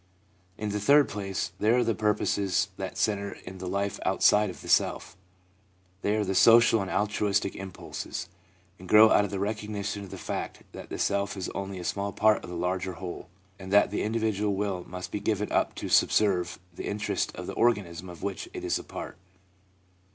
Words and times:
In 0.57 0.69
the 0.69 0.79
third 0.79 1.07
place, 1.07 1.51
there 1.59 1.77
are 1.77 1.83
the 1.83 1.93
purposes 1.93 2.69
that 2.77 2.97
centre 2.97 3.37
in 3.45 3.59
the 3.59 3.67
life 3.67 3.99
outside 4.03 4.49
of 4.49 4.61
the 4.63 4.67
self; 4.67 5.15
they 6.01 6.15
are 6.15 6.25
the 6.25 6.33
social 6.33 6.81
and 6.81 6.89
altruistic 6.89 7.55
impulses, 7.55 8.27
and 8.79 8.89
grow 8.89 9.11
out 9.11 9.25
of 9.25 9.29
the 9.29 9.37
recognition 9.39 10.03
of 10.03 10.09
the 10.09 10.17
fact 10.17 10.63
that 10.71 10.89
the 10.89 10.97
self 10.97 11.37
is 11.37 11.49
only 11.49 11.77
a 11.77 11.83
small 11.83 12.11
part 12.11 12.43
of 12.43 12.49
the 12.49 12.55
larger 12.55 12.93
whole, 12.93 13.29
and 13.59 13.71
that 13.71 13.91
the 13.91 14.01
individual 14.01 14.55
will 14.55 14.83
must 14.89 15.11
be 15.11 15.19
given 15.19 15.51
up 15.51 15.75
to 15.75 15.87
subserve 15.87 16.57
the 16.73 16.87
interest 16.87 17.37
ot 17.37 17.45
the 17.45 17.53
organism 17.53 18.09
of 18.09 18.23
which 18.23 18.49
it 18.55 18.63
is 18.65 18.79
a 18.79 18.83
part. 18.83 19.19